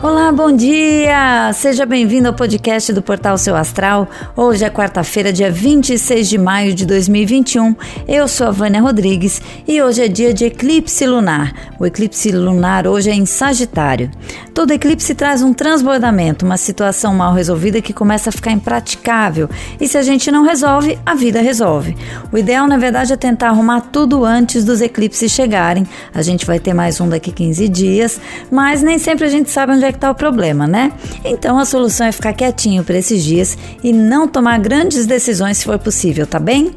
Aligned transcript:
Olá, 0.00 0.30
bom 0.30 0.52
dia! 0.52 1.52
Seja 1.52 1.84
bem-vindo 1.84 2.28
ao 2.28 2.34
podcast 2.34 2.92
do 2.92 3.02
Portal 3.02 3.36
Seu 3.36 3.56
Astral. 3.56 4.08
Hoje 4.36 4.64
é 4.64 4.70
quarta-feira, 4.70 5.32
dia 5.32 5.50
26 5.50 6.28
de 6.28 6.38
maio 6.38 6.72
de 6.72 6.86
2021. 6.86 7.74
Eu 8.06 8.28
sou 8.28 8.46
a 8.46 8.52
Vânia 8.52 8.80
Rodrigues 8.80 9.42
e 9.66 9.82
hoje 9.82 10.04
é 10.04 10.06
dia 10.06 10.32
de 10.32 10.44
eclipse 10.44 11.04
lunar. 11.04 11.52
O 11.80 11.84
eclipse 11.84 12.30
lunar 12.30 12.86
hoje 12.86 13.10
é 13.10 13.12
em 13.12 13.26
Sagitário. 13.26 14.08
Todo 14.54 14.70
eclipse 14.70 15.16
traz 15.16 15.42
um 15.42 15.52
transbordamento, 15.52 16.46
uma 16.46 16.56
situação 16.56 17.12
mal 17.12 17.34
resolvida 17.34 17.82
que 17.82 17.92
começa 17.92 18.28
a 18.28 18.32
ficar 18.32 18.52
impraticável. 18.52 19.50
E 19.80 19.88
se 19.88 19.98
a 19.98 20.02
gente 20.02 20.30
não 20.30 20.44
resolve, 20.44 20.96
a 21.04 21.16
vida 21.16 21.40
resolve. 21.40 21.96
O 22.30 22.38
ideal, 22.38 22.68
na 22.68 22.76
verdade, 22.76 23.12
é 23.12 23.16
tentar 23.16 23.48
arrumar 23.48 23.80
tudo 23.80 24.24
antes 24.24 24.64
dos 24.64 24.80
eclipses 24.80 25.32
chegarem. 25.32 25.84
A 26.14 26.22
gente 26.22 26.46
vai 26.46 26.60
ter 26.60 26.72
mais 26.72 27.00
um 27.00 27.08
daqui 27.08 27.32
15 27.32 27.68
dias, 27.68 28.20
mas 28.48 28.80
nem 28.80 28.96
sempre 28.96 29.24
a 29.24 29.28
gente 29.28 29.50
sabe 29.50 29.72
onde 29.72 29.87
é 29.88 29.92
que 29.92 29.98
está 29.98 30.10
o 30.10 30.14
problema, 30.14 30.66
né? 30.66 30.92
Então 31.24 31.58
a 31.58 31.64
solução 31.64 32.06
é 32.06 32.12
ficar 32.12 32.32
quietinho 32.32 32.84
por 32.84 32.94
esses 32.94 33.24
dias 33.24 33.56
e 33.82 33.92
não 33.92 34.28
tomar 34.28 34.58
grandes 34.58 35.06
decisões 35.06 35.58
se 35.58 35.64
for 35.64 35.78
possível, 35.78 36.26
tá 36.26 36.38
bem? 36.38 36.72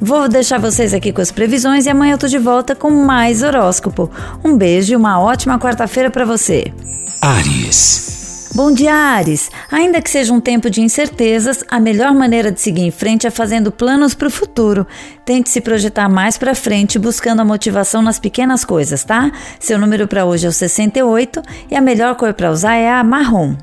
Vou 0.00 0.28
deixar 0.28 0.58
vocês 0.58 0.92
aqui 0.92 1.12
com 1.12 1.20
as 1.20 1.30
previsões 1.30 1.86
e 1.86 1.90
amanhã 1.90 2.14
eu 2.14 2.18
tô 2.18 2.26
de 2.26 2.38
volta 2.38 2.74
com 2.74 2.90
mais 2.90 3.42
horóscopo. 3.42 4.10
Um 4.44 4.56
beijo 4.56 4.92
e 4.92 4.96
uma 4.96 5.20
ótima 5.20 5.58
quarta-feira 5.58 6.10
para 6.10 6.24
você. 6.24 6.72
Ares. 7.20 8.13
Bom 8.54 8.70
dia, 8.70 8.94
Ares! 8.94 9.50
Ainda 9.68 10.00
que 10.00 10.08
seja 10.08 10.32
um 10.32 10.40
tempo 10.40 10.70
de 10.70 10.80
incertezas, 10.80 11.64
a 11.68 11.80
melhor 11.80 12.14
maneira 12.14 12.52
de 12.52 12.60
seguir 12.60 12.82
em 12.82 12.90
frente 12.92 13.26
é 13.26 13.30
fazendo 13.30 13.72
planos 13.72 14.14
para 14.14 14.28
o 14.28 14.30
futuro. 14.30 14.86
Tente 15.24 15.50
se 15.50 15.60
projetar 15.60 16.08
mais 16.08 16.38
para 16.38 16.54
frente, 16.54 16.96
buscando 16.96 17.40
a 17.40 17.44
motivação 17.44 18.00
nas 18.00 18.20
pequenas 18.20 18.64
coisas, 18.64 19.02
tá? 19.02 19.32
Seu 19.58 19.76
número 19.76 20.06
para 20.06 20.24
hoje 20.24 20.46
é 20.46 20.48
o 20.48 20.52
68 20.52 21.42
e 21.68 21.74
a 21.74 21.80
melhor 21.80 22.14
cor 22.14 22.32
para 22.32 22.52
usar 22.52 22.76
é 22.76 22.88
a 22.88 23.02
marrom. 23.02 23.56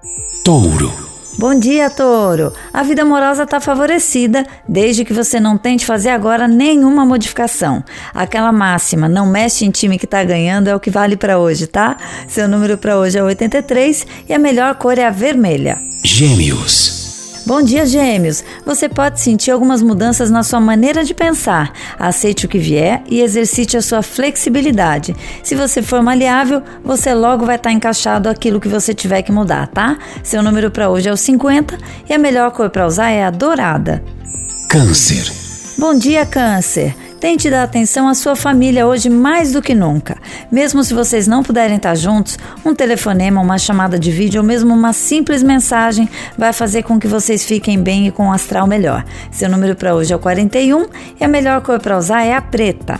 Touro. 0.43 1.10
Bom 1.37 1.57
dia, 1.57 1.89
touro! 1.89 2.53
A 2.73 2.83
vida 2.83 3.01
amorosa 3.03 3.43
está 3.43 3.59
favorecida, 3.59 4.45
desde 4.67 5.05
que 5.05 5.13
você 5.13 5.39
não 5.39 5.57
tente 5.57 5.85
fazer 5.85 6.09
agora 6.09 6.47
nenhuma 6.47 7.05
modificação. 7.05 7.83
Aquela 8.13 8.51
máxima, 8.51 9.07
não 9.07 9.25
mexe 9.25 9.65
em 9.65 9.71
time 9.71 9.97
que 9.97 10.05
está 10.05 10.23
ganhando, 10.23 10.67
é 10.67 10.75
o 10.75 10.79
que 10.79 10.89
vale 10.91 11.15
para 11.15 11.39
hoje, 11.39 11.67
tá? 11.67 11.97
Seu 12.27 12.47
número 12.47 12.77
para 12.77 12.97
hoje 12.97 13.17
é 13.17 13.23
83 13.23 14.05
e 14.27 14.33
a 14.33 14.39
melhor 14.39 14.75
cor 14.75 14.97
é 14.97 15.05
a 15.05 15.09
vermelha. 15.09 15.79
Gêmeos. 16.03 17.00
Bom 17.43 17.63
dia, 17.63 17.87
Gêmeos! 17.87 18.43
Você 18.65 18.87
pode 18.87 19.19
sentir 19.19 19.49
algumas 19.49 19.81
mudanças 19.81 20.29
na 20.29 20.43
sua 20.43 20.59
maneira 20.59 21.03
de 21.03 21.13
pensar. 21.13 21.73
Aceite 21.97 22.45
o 22.45 22.49
que 22.49 22.59
vier 22.59 23.01
e 23.09 23.19
exercite 23.19 23.75
a 23.75 23.81
sua 23.81 24.03
flexibilidade. 24.03 25.15
Se 25.43 25.55
você 25.55 25.81
for 25.81 26.03
maleável, 26.03 26.61
você 26.83 27.13
logo 27.15 27.45
vai 27.45 27.55
estar 27.55 27.71
encaixado 27.71 28.29
aquilo 28.29 28.59
que 28.59 28.67
você 28.67 28.93
tiver 28.93 29.23
que 29.23 29.31
mudar, 29.31 29.67
tá? 29.67 29.97
Seu 30.23 30.43
número 30.43 30.69
para 30.69 30.89
hoje 30.89 31.09
é 31.09 31.11
o 31.11 31.17
50 31.17 31.77
e 32.07 32.13
a 32.13 32.17
melhor 32.17 32.51
cor 32.51 32.69
para 32.69 32.85
usar 32.85 33.09
é 33.09 33.23
a 33.23 33.31
dourada. 33.31 34.03
Câncer. 34.69 35.31
Bom 35.79 35.97
dia, 35.97 36.25
Câncer! 36.25 36.95
Tente 37.21 37.51
dar 37.51 37.61
atenção 37.61 38.07
à 38.07 38.15
sua 38.15 38.35
família 38.35 38.87
hoje 38.87 39.07
mais 39.07 39.51
do 39.51 39.61
que 39.61 39.75
nunca. 39.75 40.17
Mesmo 40.51 40.83
se 40.83 40.91
vocês 40.91 41.27
não 41.27 41.43
puderem 41.43 41.77
estar 41.77 41.93
juntos, 41.93 42.35
um 42.65 42.73
telefonema, 42.73 43.39
uma 43.39 43.59
chamada 43.59 43.99
de 43.99 44.09
vídeo 44.09 44.41
ou 44.41 44.47
mesmo 44.47 44.73
uma 44.73 44.91
simples 44.91 45.43
mensagem 45.43 46.09
vai 46.35 46.51
fazer 46.51 46.81
com 46.81 46.99
que 46.99 47.07
vocês 47.07 47.45
fiquem 47.45 47.79
bem 47.79 48.07
e 48.07 48.11
com 48.11 48.25
um 48.25 48.33
astral 48.33 48.65
melhor. 48.65 49.05
Seu 49.29 49.47
número 49.47 49.75
para 49.75 49.93
hoje 49.93 50.11
é 50.11 50.15
o 50.15 50.19
41 50.19 50.87
e 51.19 51.23
a 51.23 51.27
melhor 51.27 51.61
cor 51.61 51.79
para 51.79 51.95
usar 51.95 52.23
é 52.23 52.33
a 52.33 52.41
preta. 52.41 52.99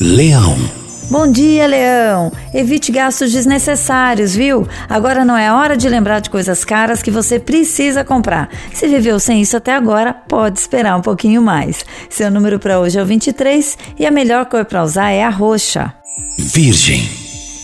Leão. 0.00 0.89
Bom 1.10 1.26
dia, 1.26 1.66
Leão! 1.66 2.30
Evite 2.54 2.92
gastos 2.92 3.32
desnecessários, 3.32 4.32
viu? 4.32 4.64
Agora 4.88 5.24
não 5.24 5.36
é 5.36 5.52
hora 5.52 5.76
de 5.76 5.88
lembrar 5.88 6.20
de 6.20 6.30
coisas 6.30 6.64
caras 6.64 7.02
que 7.02 7.10
você 7.10 7.40
precisa 7.40 8.04
comprar. 8.04 8.48
Se 8.72 8.86
viveu 8.86 9.18
sem 9.18 9.42
isso 9.42 9.56
até 9.56 9.74
agora, 9.74 10.14
pode 10.14 10.60
esperar 10.60 10.96
um 10.96 11.02
pouquinho 11.02 11.42
mais. 11.42 11.84
Seu 12.08 12.30
número 12.30 12.60
para 12.60 12.78
hoje 12.78 12.96
é 12.96 13.02
o 13.02 13.06
23 13.06 13.76
e 13.98 14.06
a 14.06 14.10
melhor 14.10 14.46
cor 14.46 14.64
para 14.64 14.84
usar 14.84 15.10
é 15.10 15.24
a 15.24 15.30
roxa. 15.30 15.92
Virgem. 16.38 17.19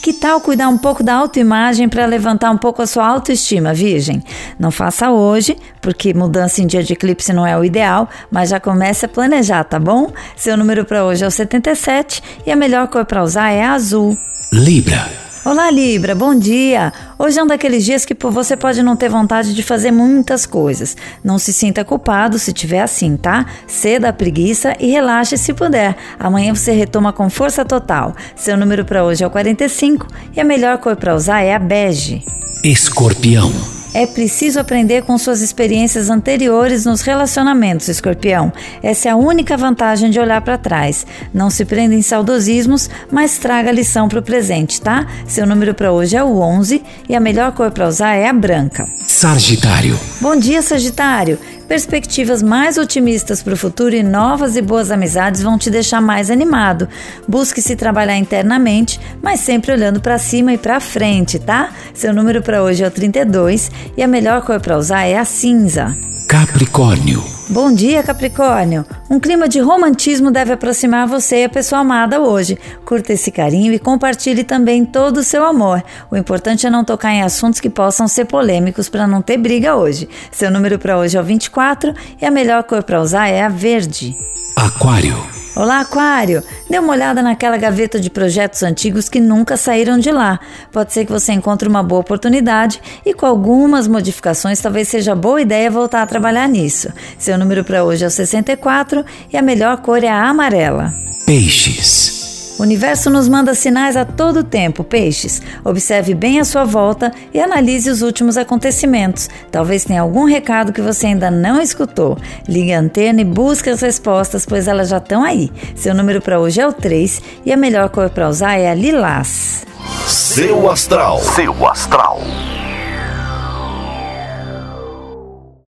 Que 0.06 0.12
tal 0.12 0.40
cuidar 0.40 0.68
um 0.68 0.78
pouco 0.78 1.02
da 1.02 1.14
autoimagem 1.14 1.88
para 1.88 2.06
levantar 2.06 2.52
um 2.52 2.56
pouco 2.56 2.80
a 2.80 2.86
sua 2.86 3.04
autoestima, 3.04 3.74
Virgem? 3.74 4.22
Não 4.56 4.70
faça 4.70 5.10
hoje, 5.10 5.56
porque 5.80 6.14
mudança 6.14 6.62
em 6.62 6.66
dia 6.68 6.80
de 6.80 6.92
eclipse 6.92 7.32
não 7.32 7.44
é 7.44 7.58
o 7.58 7.64
ideal, 7.64 8.08
mas 8.30 8.50
já 8.50 8.60
comece 8.60 9.04
a 9.04 9.08
planejar, 9.08 9.64
tá 9.64 9.80
bom? 9.80 10.12
Seu 10.36 10.56
número 10.56 10.84
para 10.84 11.04
hoje 11.04 11.24
é 11.24 11.26
o 11.26 11.30
77 11.32 12.22
e 12.46 12.52
a 12.52 12.54
melhor 12.54 12.86
cor 12.86 13.04
para 13.04 13.20
usar 13.20 13.50
é 13.50 13.64
azul. 13.64 14.16
Libra. 14.52 15.25
Olá, 15.46 15.70
Libra, 15.70 16.12
bom 16.12 16.34
dia! 16.34 16.92
Hoje 17.16 17.38
é 17.38 17.42
um 17.44 17.46
daqueles 17.46 17.84
dias 17.84 18.04
que 18.04 18.16
você 18.20 18.56
pode 18.56 18.82
não 18.82 18.96
ter 18.96 19.08
vontade 19.08 19.54
de 19.54 19.62
fazer 19.62 19.92
muitas 19.92 20.44
coisas. 20.44 20.96
Não 21.22 21.38
se 21.38 21.52
sinta 21.52 21.84
culpado 21.84 22.36
se 22.36 22.52
tiver 22.52 22.80
assim, 22.80 23.16
tá? 23.16 23.46
Ceda 23.64 24.08
a 24.08 24.12
preguiça 24.12 24.74
e 24.80 24.90
relaxe 24.90 25.38
se 25.38 25.54
puder. 25.54 25.96
Amanhã 26.18 26.52
você 26.52 26.72
retoma 26.72 27.12
com 27.12 27.30
força 27.30 27.64
total. 27.64 28.16
Seu 28.34 28.56
número 28.56 28.84
para 28.84 29.04
hoje 29.04 29.22
é 29.22 29.26
o 29.28 29.30
45 29.30 30.08
e 30.34 30.40
a 30.40 30.44
melhor 30.44 30.78
cor 30.78 30.96
para 30.96 31.14
usar 31.14 31.42
é 31.42 31.54
a 31.54 31.60
bege. 31.60 32.24
Escorpião. 32.64 33.75
É 33.96 34.06
preciso 34.06 34.60
aprender 34.60 35.04
com 35.04 35.16
suas 35.16 35.40
experiências 35.40 36.10
anteriores 36.10 36.84
nos 36.84 37.00
relacionamentos, 37.00 37.88
escorpião. 37.88 38.52
Essa 38.82 39.08
é 39.08 39.12
a 39.12 39.16
única 39.16 39.56
vantagem 39.56 40.10
de 40.10 40.20
olhar 40.20 40.42
para 40.42 40.58
trás. 40.58 41.06
Não 41.32 41.48
se 41.48 41.64
prenda 41.64 41.94
em 41.94 42.02
saudosismos, 42.02 42.90
mas 43.10 43.38
traga 43.38 43.70
a 43.70 43.72
lição 43.72 44.06
para 44.06 44.18
o 44.18 44.22
presente, 44.22 44.82
tá? 44.82 45.06
Seu 45.26 45.46
número 45.46 45.72
para 45.72 45.92
hoje 45.92 46.14
é 46.14 46.22
o 46.22 46.40
11 46.40 46.82
e 47.08 47.16
a 47.16 47.20
melhor 47.20 47.52
cor 47.52 47.70
para 47.70 47.88
usar 47.88 48.14
é 48.16 48.28
a 48.28 48.34
branca. 48.34 48.86
Sagitário. 49.06 49.98
Bom 50.20 50.36
dia, 50.36 50.60
Sagitário. 50.60 51.38
Perspectivas 51.68 52.42
mais 52.42 52.78
otimistas 52.78 53.42
para 53.42 53.54
o 53.54 53.56
futuro 53.56 53.94
e 53.94 54.02
novas 54.02 54.56
e 54.56 54.62
boas 54.62 54.92
amizades 54.92 55.42
vão 55.42 55.58
te 55.58 55.68
deixar 55.68 56.00
mais 56.00 56.30
animado. 56.30 56.88
Busque 57.26 57.60
se 57.60 57.74
trabalhar 57.74 58.16
internamente, 58.16 59.00
mas 59.20 59.40
sempre 59.40 59.72
olhando 59.72 60.00
para 60.00 60.16
cima 60.16 60.52
e 60.52 60.58
para 60.58 60.78
frente, 60.78 61.40
tá? 61.40 61.72
Seu 61.92 62.14
número 62.14 62.40
para 62.40 62.62
hoje 62.62 62.84
é 62.84 62.86
o 62.86 62.90
32 62.90 63.70
e 63.96 64.02
a 64.02 64.06
melhor 64.06 64.42
cor 64.42 64.60
para 64.60 64.78
usar 64.78 65.06
é 65.06 65.18
a 65.18 65.24
cinza. 65.24 65.96
Capricórnio. 66.36 67.24
Bom 67.48 67.72
dia, 67.72 68.02
Capricórnio! 68.02 68.84
Um 69.08 69.18
clima 69.18 69.48
de 69.48 69.58
romantismo 69.58 70.30
deve 70.30 70.52
aproximar 70.52 71.06
você 71.06 71.40
e 71.40 71.44
a 71.44 71.48
pessoa 71.48 71.80
amada 71.80 72.20
hoje. 72.20 72.58
Curta 72.84 73.14
esse 73.14 73.30
carinho 73.30 73.72
e 73.72 73.78
compartilhe 73.78 74.44
também 74.44 74.84
todo 74.84 75.16
o 75.16 75.22
seu 75.22 75.42
amor. 75.42 75.82
O 76.10 76.16
importante 76.16 76.66
é 76.66 76.70
não 76.70 76.84
tocar 76.84 77.10
em 77.14 77.22
assuntos 77.22 77.58
que 77.58 77.70
possam 77.70 78.06
ser 78.06 78.26
polêmicos 78.26 78.86
para 78.90 79.06
não 79.06 79.22
ter 79.22 79.38
briga 79.38 79.76
hoje. 79.76 80.10
Seu 80.30 80.50
número 80.50 80.78
para 80.78 80.98
hoje 80.98 81.16
é 81.16 81.20
o 81.22 81.24
24 81.24 81.94
e 82.20 82.26
a 82.26 82.30
melhor 82.30 82.64
cor 82.64 82.82
para 82.82 83.00
usar 83.00 83.28
é 83.28 83.42
a 83.42 83.48
verde. 83.48 84.14
Aquário. 84.54 85.35
Olá, 85.56 85.80
Aquário! 85.80 86.42
Dê 86.68 86.78
uma 86.78 86.92
olhada 86.92 87.22
naquela 87.22 87.56
gaveta 87.56 87.98
de 87.98 88.10
projetos 88.10 88.62
antigos 88.62 89.08
que 89.08 89.18
nunca 89.18 89.56
saíram 89.56 89.98
de 89.98 90.12
lá. 90.12 90.38
Pode 90.70 90.92
ser 90.92 91.06
que 91.06 91.12
você 91.12 91.32
encontre 91.32 91.66
uma 91.66 91.82
boa 91.82 92.02
oportunidade 92.02 92.78
e, 93.06 93.14
com 93.14 93.24
algumas 93.24 93.88
modificações, 93.88 94.60
talvez 94.60 94.86
seja 94.88 95.14
boa 95.14 95.40
ideia 95.40 95.70
voltar 95.70 96.02
a 96.02 96.06
trabalhar 96.06 96.46
nisso. 96.46 96.92
Seu 97.18 97.38
número 97.38 97.64
para 97.64 97.84
hoje 97.84 98.04
é 98.04 98.06
o 98.06 98.10
64 98.10 99.02
e 99.32 99.36
a 99.38 99.40
melhor 99.40 99.78
cor 99.78 100.04
é 100.04 100.08
a 100.08 100.28
amarela. 100.28 100.92
Peixes. 101.24 102.15
O 102.58 102.62
universo 102.62 103.10
nos 103.10 103.28
manda 103.28 103.54
sinais 103.54 103.96
a 103.96 104.04
todo 104.04 104.42
tempo, 104.42 104.82
peixes. 104.82 105.42
Observe 105.62 106.14
bem 106.14 106.40
a 106.40 106.44
sua 106.44 106.64
volta 106.64 107.12
e 107.34 107.38
analise 107.38 107.90
os 107.90 108.00
últimos 108.00 108.38
acontecimentos. 108.38 109.28
Talvez 109.52 109.84
tenha 109.84 110.00
algum 110.00 110.24
recado 110.24 110.72
que 110.72 110.80
você 110.80 111.08
ainda 111.08 111.30
não 111.30 111.60
escutou. 111.60 112.16
Ligue 112.48 112.72
a 112.72 112.80
antena 112.80 113.20
e 113.20 113.24
busque 113.24 113.68
as 113.68 113.82
respostas, 113.82 114.46
pois 114.46 114.66
elas 114.66 114.88
já 114.88 114.98
estão 114.98 115.22
aí. 115.22 115.52
Seu 115.74 115.94
número 115.94 116.22
para 116.22 116.40
hoje 116.40 116.60
é 116.60 116.66
o 116.66 116.72
3 116.72 117.20
e 117.44 117.52
a 117.52 117.56
melhor 117.56 117.90
cor 117.90 118.08
para 118.08 118.28
usar 118.28 118.56
é 118.56 118.70
a 118.70 118.74
lilás. 118.74 119.66
Seu 120.06 120.70
astral. 120.70 121.20
Seu 121.20 121.68
astral. 121.68 122.20